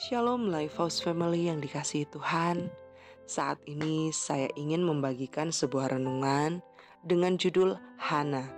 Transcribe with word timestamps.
Shalom 0.00 0.48
Lifehouse 0.48 1.04
Family 1.04 1.52
yang 1.52 1.60
dikasihi 1.60 2.08
Tuhan. 2.08 2.72
Saat 3.28 3.60
ini 3.68 4.08
saya 4.16 4.48
ingin 4.56 4.80
membagikan 4.80 5.52
sebuah 5.52 5.92
renungan 5.92 6.64
dengan 7.04 7.36
judul 7.36 7.76
Hana. 8.00 8.48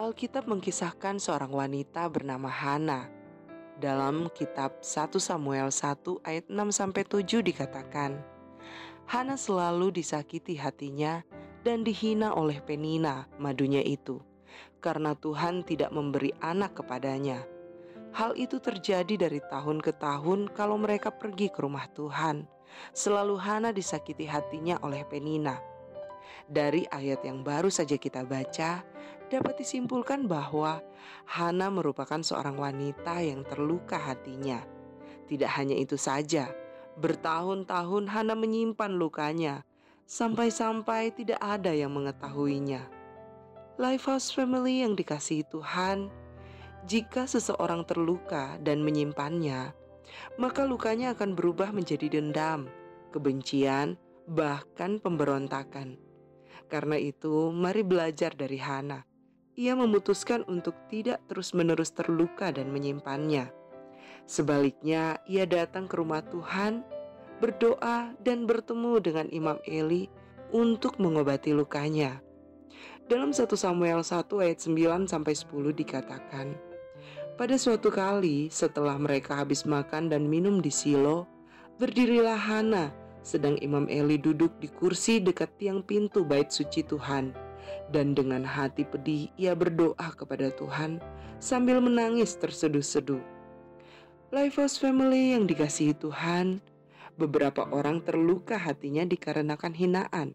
Alkitab 0.00 0.48
mengkisahkan 0.48 1.20
seorang 1.20 1.52
wanita 1.52 2.08
bernama 2.08 2.48
Hana. 2.48 3.12
Dalam 3.76 4.32
kitab 4.32 4.80
1 4.80 5.12
Samuel 5.20 5.68
1 5.68 6.00
ayat 6.24 6.48
6 6.48 6.56
sampai 6.72 7.04
7 7.04 7.44
dikatakan, 7.44 8.16
Hana 9.04 9.36
selalu 9.36 9.92
disakiti 9.92 10.56
hatinya 10.56 11.20
dan 11.68 11.84
dihina 11.84 12.32
oleh 12.32 12.64
Penina, 12.64 13.28
madunya 13.36 13.84
itu, 13.84 14.24
karena 14.80 15.12
Tuhan 15.20 15.68
tidak 15.68 15.92
memberi 15.92 16.32
anak 16.40 16.80
kepadanya 16.80 17.44
Hal 18.14 18.38
itu 18.38 18.62
terjadi 18.62 19.26
dari 19.26 19.42
tahun 19.50 19.82
ke 19.82 19.98
tahun 19.98 20.46
kalau 20.54 20.78
mereka 20.78 21.10
pergi 21.10 21.50
ke 21.50 21.66
rumah 21.66 21.90
Tuhan. 21.98 22.46
Selalu 22.94 23.34
Hana 23.42 23.74
disakiti 23.74 24.22
hatinya 24.22 24.78
oleh 24.86 25.02
Penina. 25.02 25.58
Dari 26.46 26.86
ayat 26.94 27.26
yang 27.26 27.42
baru 27.42 27.74
saja 27.74 27.98
kita 27.98 28.22
baca, 28.22 28.86
dapat 29.26 29.54
disimpulkan 29.58 30.30
bahwa 30.30 30.78
Hana 31.26 31.74
merupakan 31.74 32.22
seorang 32.22 32.54
wanita 32.54 33.18
yang 33.18 33.42
terluka 33.42 33.98
hatinya. 33.98 34.62
Tidak 35.26 35.50
hanya 35.50 35.74
itu 35.74 35.98
saja, 35.98 36.54
bertahun-tahun 37.02 38.14
Hana 38.14 38.38
menyimpan 38.38 38.94
lukanya, 38.94 39.66
sampai-sampai 40.06 41.10
tidak 41.18 41.42
ada 41.42 41.74
yang 41.74 41.90
mengetahuinya. 41.90 42.86
Lifehouse 43.74 44.30
Family 44.30 44.86
yang 44.86 44.94
dikasihi 44.94 45.42
Tuhan, 45.50 46.14
jika 46.84 47.24
seseorang 47.24 47.88
terluka 47.88 48.60
dan 48.60 48.84
menyimpannya, 48.84 49.72
maka 50.36 50.68
lukanya 50.68 51.16
akan 51.16 51.32
berubah 51.32 51.72
menjadi 51.72 52.20
dendam, 52.20 52.68
kebencian, 53.08 53.96
bahkan 54.28 55.00
pemberontakan. 55.00 55.96
Karena 56.68 57.00
itu, 57.00 57.52
mari 57.52 57.80
belajar 57.80 58.36
dari 58.36 58.60
Hana. 58.60 59.04
Ia 59.54 59.78
memutuskan 59.78 60.42
untuk 60.50 60.74
tidak 60.90 61.22
terus-menerus 61.30 61.94
terluka 61.94 62.50
dan 62.50 62.74
menyimpannya. 62.74 63.48
Sebaliknya, 64.26 65.20
ia 65.30 65.46
datang 65.46 65.86
ke 65.86 65.94
rumah 65.96 66.24
Tuhan, 66.26 66.82
berdoa, 67.38 68.12
dan 68.20 68.44
bertemu 68.44 68.98
dengan 68.98 69.26
Imam 69.30 69.56
Eli 69.68 70.10
untuk 70.50 70.98
mengobati 70.98 71.54
lukanya. 71.54 72.18
Dalam 73.04 73.36
1 73.36 73.46
Samuel 73.54 74.00
1 74.00 74.26
ayat 74.40 74.58
9 74.64 75.04
sampai 75.06 75.36
10 75.36 75.76
dikatakan, 75.76 76.73
pada 77.34 77.58
suatu 77.58 77.90
kali, 77.90 78.46
setelah 78.50 78.94
mereka 78.94 79.34
habis 79.34 79.66
makan 79.66 80.06
dan 80.06 80.30
minum 80.30 80.62
di 80.62 80.70
Silo, 80.70 81.26
berdirilah 81.82 82.38
Hana, 82.38 82.94
sedang 83.26 83.58
Imam 83.58 83.90
Eli 83.90 84.20
duduk 84.20 84.54
di 84.62 84.70
kursi 84.70 85.18
dekat 85.18 85.50
tiang 85.58 85.82
pintu 85.82 86.22
bait 86.22 86.50
suci 86.50 86.86
Tuhan. 86.86 87.34
Dan 87.90 88.12
dengan 88.12 88.44
hati 88.44 88.84
pedih, 88.84 89.32
ia 89.40 89.56
berdoa 89.56 90.12
kepada 90.14 90.52
Tuhan 90.52 91.00
sambil 91.40 91.80
menangis 91.80 92.36
terseduh-seduh. 92.38 93.22
Lifehouse 94.30 94.76
Family 94.78 95.32
yang 95.34 95.48
dikasihi 95.48 95.96
Tuhan, 95.96 96.60
beberapa 97.16 97.64
orang 97.70 98.02
terluka 98.02 98.58
hatinya 98.58 99.06
dikarenakan 99.06 99.72
hinaan, 99.72 100.28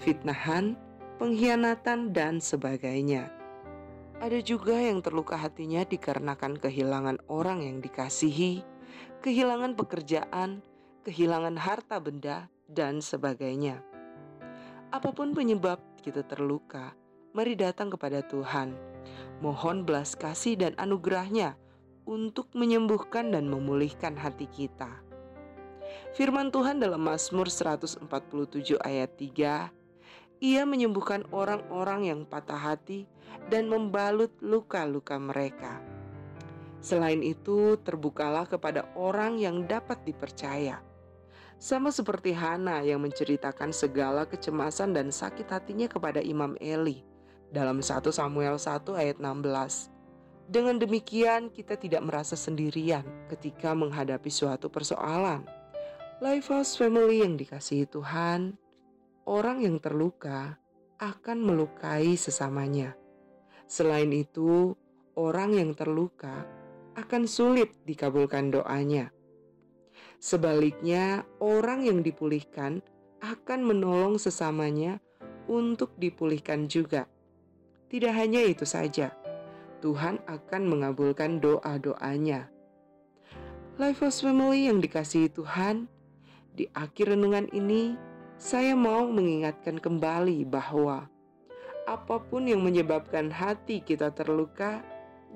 fitnahan, 0.00 0.78
pengkhianatan, 1.18 2.14
dan 2.14 2.38
sebagainya. 2.38 3.41
Ada 4.22 4.38
juga 4.38 4.78
yang 4.78 5.02
terluka 5.02 5.34
hatinya 5.34 5.82
dikarenakan 5.82 6.54
kehilangan 6.62 7.26
orang 7.26 7.66
yang 7.66 7.82
dikasihi, 7.82 8.62
kehilangan 9.18 9.74
pekerjaan, 9.74 10.62
kehilangan 11.02 11.58
harta 11.58 11.98
benda, 11.98 12.46
dan 12.70 13.02
sebagainya. 13.02 13.82
Apa 14.94 15.10
pun 15.10 15.34
penyebab 15.34 15.82
kita 16.06 16.22
terluka, 16.22 16.94
mari 17.34 17.58
datang 17.58 17.90
kepada 17.90 18.22
Tuhan. 18.22 18.78
Mohon 19.42 19.82
belas 19.82 20.14
kasih 20.14 20.54
dan 20.54 20.78
anugerahnya 20.78 21.58
untuk 22.06 22.46
menyembuhkan 22.54 23.34
dan 23.34 23.50
memulihkan 23.50 24.14
hati 24.14 24.46
kita. 24.46 25.02
Firman 26.14 26.54
Tuhan 26.54 26.78
dalam 26.78 27.02
Mazmur 27.02 27.50
147 27.50 28.06
ayat 28.86 29.10
3 29.18 29.81
ia 30.42 30.66
menyembuhkan 30.66 31.22
orang-orang 31.30 32.10
yang 32.10 32.20
patah 32.26 32.58
hati 32.58 33.06
dan 33.46 33.70
membalut 33.70 34.34
luka-luka 34.42 35.14
mereka. 35.14 35.78
Selain 36.82 37.22
itu, 37.22 37.78
terbukalah 37.78 38.50
kepada 38.50 38.90
orang 38.98 39.38
yang 39.38 39.70
dapat 39.70 40.02
dipercaya. 40.02 40.82
Sama 41.62 41.94
seperti 41.94 42.34
Hana 42.34 42.82
yang 42.82 43.06
menceritakan 43.06 43.70
segala 43.70 44.26
kecemasan 44.26 44.98
dan 44.98 45.14
sakit 45.14 45.46
hatinya 45.46 45.86
kepada 45.86 46.18
Imam 46.18 46.58
Eli 46.58 47.06
dalam 47.54 47.78
1 47.78 48.02
Samuel 48.10 48.58
1 48.58 48.82
ayat 48.98 49.22
16. 49.22 50.50
Dengan 50.50 50.74
demikian, 50.74 51.54
kita 51.54 51.78
tidak 51.78 52.02
merasa 52.02 52.34
sendirian 52.34 53.06
ketika 53.30 53.78
menghadapi 53.78 54.26
suatu 54.26 54.66
persoalan. 54.66 55.46
Lifehouse 56.18 56.74
Family 56.74 57.22
yang 57.22 57.38
dikasihi 57.38 57.86
Tuhan, 57.86 58.58
orang 59.26 59.62
yang 59.62 59.78
terluka 59.78 60.58
akan 60.98 61.38
melukai 61.42 62.14
sesamanya. 62.14 62.94
Selain 63.66 64.10
itu, 64.12 64.74
orang 65.18 65.56
yang 65.56 65.72
terluka 65.74 66.46
akan 66.94 67.24
sulit 67.24 67.72
dikabulkan 67.88 68.52
doanya. 68.52 69.10
Sebaliknya, 70.22 71.26
orang 71.42 71.82
yang 71.82 72.04
dipulihkan 72.06 72.84
akan 73.22 73.60
menolong 73.66 74.18
sesamanya 74.18 75.02
untuk 75.50 75.94
dipulihkan 75.98 76.70
juga. 76.70 77.10
Tidak 77.90 78.12
hanya 78.14 78.42
itu 78.46 78.62
saja, 78.62 79.10
Tuhan 79.82 80.22
akan 80.30 80.62
mengabulkan 80.70 81.42
doa-doanya. 81.42 82.48
Lifehouse 83.80 84.22
Family 84.22 84.70
yang 84.70 84.78
dikasihi 84.78 85.32
Tuhan, 85.32 85.90
di 86.52 86.68
akhir 86.76 87.16
renungan 87.16 87.48
ini 87.50 87.96
saya 88.42 88.74
mau 88.74 89.06
mengingatkan 89.06 89.78
kembali 89.78 90.42
bahwa 90.50 91.06
apa 91.86 92.18
pun 92.26 92.50
yang 92.50 92.58
menyebabkan 92.66 93.30
hati 93.30 93.78
kita 93.78 94.10
terluka, 94.10 94.82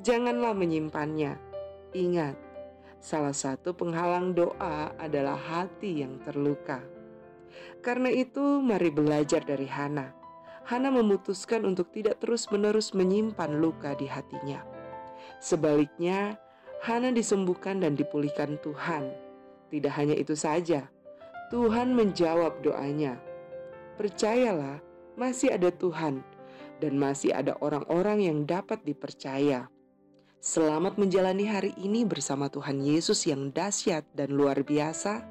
janganlah 0.03 0.51
menyimpannya. 0.51 1.39
Ingat, 1.95 2.35
salah 2.99 3.31
satu 3.31 3.79
penghalang 3.79 4.35
doa 4.35 4.91
adalah 4.99 5.39
hati 5.39 6.03
yang 6.03 6.19
terluka. 6.27 6.83
Karena 7.79 8.11
itu, 8.11 8.59
mari 8.59 8.91
belajar 8.91 9.47
dari 9.47 9.71
Hana. 9.71 10.11
Hana 10.67 10.91
memutuskan 10.91 11.63
untuk 11.63 11.95
tidak 11.95 12.19
terus-menerus 12.19 12.91
menyimpan 12.91 13.63
luka 13.63 13.95
di 13.95 14.11
hatinya. 14.11 14.67
Sebaliknya, 15.39 16.43
Hana 16.83 17.15
disembuhkan 17.15 17.79
dan 17.79 17.95
dipulihkan 17.95 18.59
Tuhan. 18.67 19.15
Tidak 19.71 19.95
hanya 19.95 20.19
itu 20.19 20.35
saja, 20.35 20.91
Tuhan 21.47 21.95
menjawab 21.95 22.59
doanya. 22.67 23.23
Percayalah, 23.95 24.83
masih 25.15 25.55
ada 25.55 25.71
Tuhan 25.71 26.27
dan 26.83 26.99
masih 26.99 27.31
ada 27.31 27.55
orang-orang 27.63 28.27
yang 28.27 28.39
dapat 28.43 28.83
dipercaya. 28.83 29.71
Selamat 30.43 30.99
menjalani 30.99 31.47
hari 31.47 31.71
ini 31.79 32.03
bersama 32.03 32.51
Tuhan 32.51 32.83
Yesus 32.83 33.31
yang 33.31 33.55
dahsyat 33.55 34.03
dan 34.19 34.35
luar 34.35 34.67
biasa. 34.67 35.23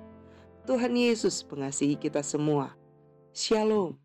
Tuhan 0.64 0.96
Yesus 0.96 1.44
mengasihi 1.52 2.00
kita 2.00 2.24
semua. 2.24 2.74
Shalom. 3.36 4.05